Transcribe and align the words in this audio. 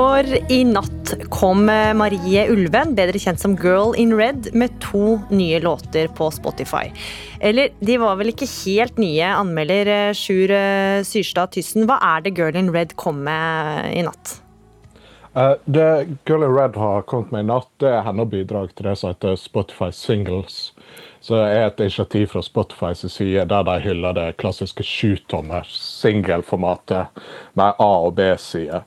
For 0.00 0.24
i 0.48 0.62
natt 0.64 1.10
kom 1.28 1.66
Marie 1.68 2.46
Ulven, 2.48 2.94
bedre 2.96 3.20
kjent 3.20 3.42
som 3.42 3.52
Girl 3.60 3.90
in 4.00 4.14
Red, 4.16 4.46
med 4.56 4.72
to 4.80 5.18
nye 5.28 5.58
låter 5.60 6.08
på 6.16 6.30
Spotify. 6.32 6.86
Eller 7.40 7.68
de 7.84 7.98
var 8.00 8.16
vel 8.16 8.30
ikke 8.32 8.48
helt 8.48 8.96
nye, 8.96 9.26
anmelder 9.28 9.90
eh, 9.92 10.12
Sjur 10.16 10.54
eh, 10.56 11.02
Syrstad 11.04 11.52
Tyssen. 11.52 11.84
Hva 11.90 11.98
er 12.14 12.22
det 12.24 12.32
Girl 12.38 12.56
in 12.56 12.70
Red 12.72 12.94
kom 12.96 13.18
med 13.26 13.90
i 13.92 14.04
natt? 14.06 14.38
Uh, 15.36 15.58
det 15.68 15.90
Girl 16.24 16.46
in 16.46 16.54
Red 16.56 16.78
har 16.80 17.04
kommet 17.10 17.34
med 17.34 17.44
i 17.44 17.48
natt, 17.50 17.68
det 17.84 17.90
er 17.92 18.06
hennes 18.06 18.30
bidrag 18.32 18.72
til 18.72 18.88
det 18.88 18.94
som 19.02 19.12
heter 19.12 19.36
Spotify 19.36 19.90
Singles. 19.92 20.70
Så 21.20 21.36
det 21.36 21.50
er 21.58 21.66
et 21.66 21.84
initiativ 21.84 22.30
fra 22.32 22.40
Spotifys 22.46 23.04
side 23.04 23.44
der 23.52 23.68
de 23.68 23.76
hyller 23.84 24.16
det 24.16 24.26
klassiske 24.40 24.86
sjutommers 24.86 25.76
singelformatet 26.00 27.20
med 27.60 27.76
A- 27.76 28.00
og 28.08 28.16
B-side. 28.16 28.80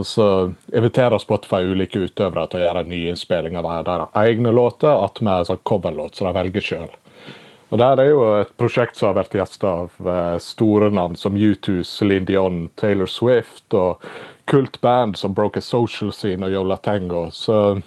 Og 0.00 0.06
så 0.08 0.26
inviterer 0.72 1.20
Spotify 1.20 1.66
ulike 1.68 2.06
utøvere 2.06 2.46
til 2.48 2.62
å 2.62 2.64
gjøre 2.64 2.86
nyinnspillinger 2.88 3.66
av 3.68 3.84
deres 3.84 4.16
egne 4.22 4.52
låter, 4.56 4.88
attmed 4.88 5.48
sånn 5.50 5.60
coverlåt 5.68 6.16
som 6.16 6.30
de 6.30 6.36
velger 6.38 6.64
sjøl. 6.64 6.90
Og 7.70 7.78
der 7.78 8.00
er 8.02 8.08
jo 8.08 8.22
et 8.40 8.50
prosjekt 8.58 8.98
som 8.98 9.10
har 9.10 9.20
vært 9.20 9.36
gjester 9.36 9.68
av 9.68 10.08
eh, 10.08 10.36
store 10.42 10.88
navn 10.90 11.14
som 11.20 11.36
U2, 11.36 11.84
Celine 11.86 12.26
Dion, 12.26 12.64
Taylor 12.80 13.06
Swift 13.06 13.76
og 13.76 14.02
kultband 14.50 15.20
som 15.20 15.36
Broke 15.36 15.62
a 15.62 15.62
Social 15.62 16.10
Scene 16.16 16.48
og 16.48 16.56
Yola 16.56 16.80
Tango. 16.82 17.28
Så, 17.30 17.78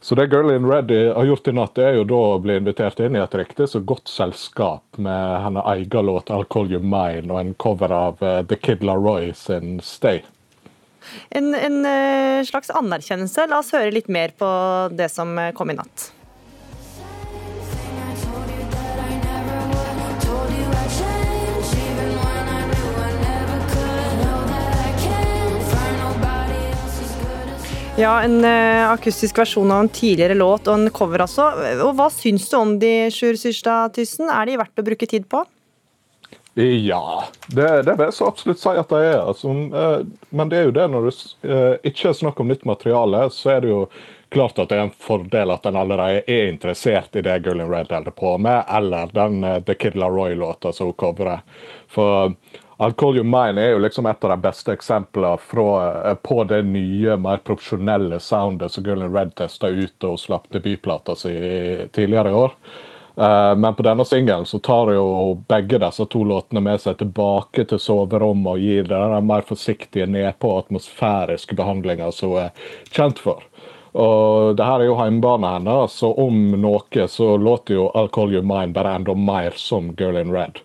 så 0.00 0.18
det 0.18 0.30
Girl 0.32 0.50
in 0.50 0.66
Red 0.66 0.90
har 0.90 1.28
gjort 1.28 1.52
i 1.52 1.54
natt, 1.54 1.78
er 1.78 2.00
jo 2.00 2.08
da 2.10 2.20
å 2.32 2.42
bli 2.42 2.58
invitert 2.58 3.04
inn 3.04 3.14
i 3.14 3.22
et 3.22 3.38
riktig 3.38 3.68
så 3.70 3.84
godt 3.84 4.10
selskap 4.10 4.98
med 4.98 5.44
hennes 5.44 5.70
egen 5.76 6.10
låt 6.10 6.32
'I'll 6.32 6.48
Call 6.50 6.72
You 6.72 6.82
Mine' 6.82 7.30
og 7.30 7.40
en 7.40 7.54
cover 7.54 7.94
av 7.94 8.24
uh, 8.24 8.40
The 8.42 8.56
Kid 8.56 8.82
Laroy 8.82 9.30
sin 9.32 9.78
'Stay'. 9.78 10.24
En, 11.30 11.54
en 11.54 11.80
eh, 11.88 12.42
slags 12.46 12.72
anerkjennelse. 12.74 13.48
La 13.50 13.62
oss 13.62 13.74
høre 13.76 13.94
litt 13.94 14.10
mer 14.12 14.34
på 14.38 14.50
det 14.94 15.10
som 15.12 15.36
eh, 15.38 15.54
kom 15.56 15.72
i 15.72 15.78
natt. 15.78 16.10
Ja, 27.94 28.16
en 28.26 28.40
uh, 28.42 28.90
akustisk 28.90 29.36
versjon 29.38 29.70
av 29.70 29.84
en 29.84 29.88
tidligere 29.94 30.34
låt 30.34 30.66
og 30.66 30.80
en 30.80 30.90
cover 30.90 31.22
altså. 31.22 31.44
Og 31.84 31.92
Hva 31.94 32.08
syns 32.10 32.48
du 32.50 32.56
om 32.58 32.72
de, 32.82 33.06
Sjur 33.14 33.38
Syrstad 33.38 33.94
Tyssen? 33.94 34.26
Er 34.34 34.50
de 34.50 34.56
verdt 34.58 34.82
å 34.82 34.86
bruke 34.86 35.06
tid 35.06 35.28
på? 35.30 35.44
Ja, 36.54 37.24
det, 37.46 37.82
det 37.82 37.94
vil 37.96 38.04
jeg 38.04 38.14
så 38.14 38.26
absolutt 38.30 38.60
si 38.62 38.72
at 38.78 38.90
de 38.92 38.98
er. 39.02 39.16
Altså, 39.18 39.50
eh, 39.50 40.02
men 40.30 40.50
det 40.50 40.60
er 40.60 40.68
jo 40.68 40.74
det 40.76 40.84
når 40.92 41.08
det 41.08 41.14
eh, 41.50 41.72
ikke 41.90 42.12
er 42.12 42.18
snakk 42.20 42.42
om 42.42 42.52
nytt 42.52 42.62
materiale, 42.68 43.24
så 43.34 43.56
er 43.56 43.64
det 43.64 43.72
jo 43.72 43.80
klart 44.34 44.58
at 44.62 44.70
det 44.70 44.78
er 44.78 44.84
en 44.86 44.94
fordel 45.02 45.50
at 45.50 45.66
en 45.66 45.78
allerede 45.78 46.22
er 46.30 46.52
interessert 46.52 47.18
i 47.18 47.24
det 47.26 47.40
Gullin 47.42 47.70
Red 47.70 47.90
holder 47.90 48.14
på 48.14 48.36
med, 48.38 48.62
eller 48.70 49.10
den 49.14 49.42
The 49.66 49.74
Kid 49.74 49.98
LaRoy-låta 49.98 50.72
som 50.72 50.92
hun 50.92 50.98
covrer. 50.98 51.42
For 51.90 52.34
I'll 52.78 52.94
Call 52.98 53.18
You 53.18 53.26
Mine 53.26 53.62
er 53.62 53.74
jo 53.74 53.82
liksom 53.82 54.06
et 54.10 54.24
av 54.24 54.34
de 54.34 54.38
beste 54.42 54.74
eksemplene 54.74 55.36
fra, 55.38 56.14
på 56.22 56.40
det 56.50 56.62
nye, 56.66 57.14
mer 57.18 57.42
profesjonelle 57.46 58.18
soundet 58.22 58.74
som 58.74 58.86
Gullin 58.86 59.14
Red 59.14 59.34
testa 59.38 59.70
ut 59.70 60.06
og 60.06 60.18
slapp 60.22 60.50
debutplata 60.54 61.14
si 61.18 61.34
tidligere 61.94 62.30
i 62.34 62.42
år. 62.46 62.58
Uh, 63.14 63.54
men 63.54 63.74
på 63.78 63.84
denne 63.86 64.02
singelen 64.04 64.46
så 64.46 64.58
tar 64.58 64.90
jo 64.96 65.36
begge 65.48 65.78
disse 65.78 66.06
to 66.10 66.24
låtene 66.26 66.62
med 66.64 66.82
seg 66.82 66.98
tilbake 66.98 67.62
til 67.70 67.78
soverommet 67.78 68.56
og 68.56 68.64
gir 68.64 68.88
den 68.90 69.28
mer 69.28 69.46
forsiktige 69.46 70.08
nedpå 70.10 70.50
atmosfæriske 70.64 71.54
behandlinga 71.54 72.10
som 72.12 72.34
hun 72.34 72.48
er 72.48 72.64
kjent 72.90 73.22
for. 73.22 73.44
Og 73.94 74.56
det 74.58 74.66
her 74.66 74.82
er 74.82 74.88
jo 74.88 74.96
hjemmebane 74.98 75.52
hennes, 75.54 75.94
så 75.94 76.10
om 76.18 76.56
noe 76.58 77.06
så 77.08 77.36
låter 77.38 77.76
jo 77.76 77.90
I'll 77.94 78.10
Call 78.10 78.34
You 78.34 78.42
Mine 78.42 78.74
bare 78.74 78.96
enda 78.98 79.14
mer 79.14 79.54
som 79.54 79.92
Girl 79.94 80.18
in 80.18 80.34
Red. 80.34 80.58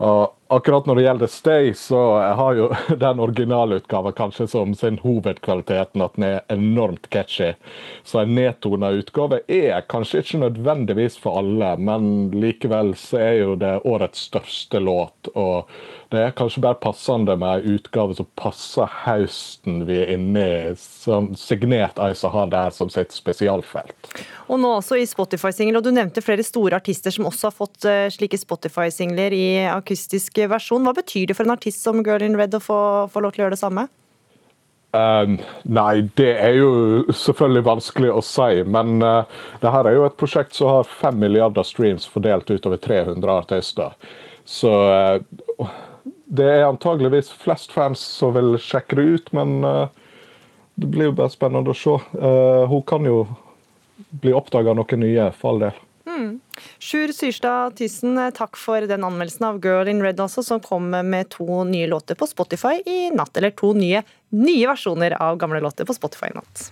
Og 0.00 0.32
akkurat 0.56 0.86
når 0.86 0.98
det 0.98 1.04
gjelder 1.06 1.30
Stay, 1.32 1.74
så 1.74 2.00
har 2.18 2.54
jo 2.58 2.68
den 3.04 3.20
originalutgaven 3.20 4.12
kanskje 4.18 4.46
som 4.52 4.74
sin 4.74 4.98
hovedkvaliteten 5.02 6.04
at 6.04 6.18
den 6.18 6.28
er 6.28 6.40
enormt 6.52 7.08
catchy. 7.14 7.52
Så 8.04 8.22
en 8.22 8.34
nedtona 8.36 8.92
utgave 8.98 9.40
er 9.48 9.80
kanskje 9.92 10.22
ikke 10.22 10.42
nødvendigvis 10.44 11.18
for 11.22 11.40
alle, 11.40 11.74
men 11.80 12.30
likevel 12.36 12.94
så 12.98 13.22
er 13.22 13.34
jo 13.40 13.56
det 13.60 13.78
årets 13.88 14.28
største 14.28 14.82
låt. 14.82 15.32
og 15.34 15.68
det 16.12 16.20
er 16.20 16.34
kanskje 16.36 16.60
bare 16.60 16.76
passende 16.76 17.34
med 17.40 17.62
en 17.62 17.76
utgave 17.78 18.14
som 18.18 18.26
passer 18.36 18.88
høsten 19.06 19.86
vi 19.88 19.96
er 20.02 20.10
inne 20.12 20.42
i, 20.44 20.56
som 20.76 21.30
signert 21.38 21.96
ei 22.04 22.12
har 22.12 22.50
der 22.52 22.74
som 22.76 22.90
sitt 22.92 23.14
spesialfelt. 23.16 23.94
Og 24.52 24.60
nå 24.60 24.74
også 24.76 24.98
i 25.00 25.06
Spotify-singel, 25.08 25.78
og 25.80 25.86
du 25.86 25.88
nevnte 25.94 26.20
flere 26.24 26.44
store 26.44 26.76
artister 26.76 27.14
som 27.14 27.30
også 27.30 27.48
har 27.48 27.56
fått 27.56 27.88
uh, 27.88 28.10
slike 28.12 28.36
Spotify-singler 28.36 29.32
i 29.32 29.46
akustisk 29.72 30.41
versjon. 30.50 30.84
Hva 30.86 30.94
betyr 30.96 31.30
det 31.30 31.36
for 31.38 31.46
en 31.46 31.54
artist 31.54 31.82
som 31.84 32.02
Girl 32.06 32.24
in 32.24 32.38
Red 32.38 32.54
å 32.56 32.62
få, 32.62 32.78
få 33.12 33.22
lov 33.22 33.34
til 33.34 33.42
å 33.42 33.46
gjøre 33.46 33.56
det 33.56 33.62
samme? 33.62 33.86
Um, 34.92 35.38
nei, 35.64 36.02
det 36.20 36.34
er 36.36 36.58
jo 36.58 36.72
selvfølgelig 37.16 37.64
vanskelig 37.64 38.10
å 38.12 38.24
si. 38.26 38.60
Men 38.68 39.00
uh, 39.00 39.24
det 39.62 39.72
her 39.72 39.88
er 39.88 39.96
jo 39.96 40.04
et 40.04 40.18
prosjekt 40.20 40.58
som 40.58 40.68
har 40.68 40.90
fem 41.00 41.16
milliarder 41.22 41.64
streams 41.64 42.04
fordelt 42.04 42.50
utover 42.52 42.80
300 42.82 43.32
artister. 43.32 43.96
Så 44.44 44.68
uh, 44.68 45.72
det 46.28 46.50
er 46.58 46.66
antageligvis 46.66 47.32
flest 47.40 47.72
fans 47.72 48.02
som 48.18 48.36
vil 48.36 48.58
sjekke 48.60 48.98
det 49.00 49.06
ut, 49.16 49.32
men 49.36 49.62
uh, 49.64 49.88
det 50.76 50.92
blir 50.92 51.08
jo 51.08 51.16
bare 51.16 51.32
spennende 51.32 51.72
å 51.72 51.76
se. 51.76 51.96
Hun 52.68 52.84
kan 52.88 53.04
jo 53.04 53.26
bli 54.22 54.32
oppdaga 54.34 54.72
noen 54.76 55.02
nye, 55.04 55.26
for 55.36 55.52
all 55.52 55.66
del. 55.66 55.82
Mm. 56.08 56.30
Sjur 56.82 57.12
Syrstad 57.14 57.76
Thyssen, 57.78 58.18
takk 58.34 58.58
for 58.58 58.82
den 58.90 59.04
anmeldelsen 59.06 59.44
av 59.46 59.60
Girl 59.62 59.86
in 59.86 60.00
Red 60.02 60.18
også, 60.18 60.42
som 60.42 60.58
kom 60.60 60.88
med 60.90 61.28
to 61.30 61.62
nye 61.68 61.86
låter 61.86 62.18
på 62.18 62.26
Spotify 62.26 62.80
i 62.82 62.96
natt. 63.14 63.36
Eller 63.38 63.54
to 63.54 63.70
nye, 63.78 64.00
nye 64.34 64.66
versjoner 64.66 65.14
av 65.14 65.38
gamle 65.38 65.60
låter 65.62 65.86
på 65.86 65.94
Spotify 65.94 66.32
i 66.32 66.34
natt. 66.40 66.64